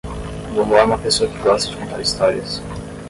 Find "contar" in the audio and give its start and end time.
1.77-2.01